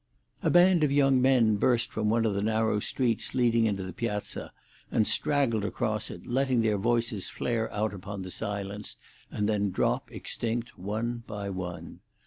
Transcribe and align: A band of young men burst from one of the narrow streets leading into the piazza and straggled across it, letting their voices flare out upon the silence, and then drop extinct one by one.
A 0.41 0.49
band 0.49 0.83
of 0.83 0.91
young 0.91 1.21
men 1.21 1.57
burst 1.57 1.91
from 1.91 2.09
one 2.09 2.25
of 2.25 2.33
the 2.33 2.41
narrow 2.41 2.79
streets 2.79 3.35
leading 3.35 3.65
into 3.65 3.83
the 3.83 3.93
piazza 3.93 4.51
and 4.89 5.05
straggled 5.07 5.63
across 5.63 6.09
it, 6.09 6.25
letting 6.25 6.61
their 6.61 6.79
voices 6.79 7.29
flare 7.29 7.71
out 7.71 7.93
upon 7.93 8.23
the 8.23 8.31
silence, 8.31 8.95
and 9.29 9.47
then 9.47 9.69
drop 9.69 10.11
extinct 10.11 10.75
one 10.75 11.21
by 11.27 11.51
one. 11.51 11.99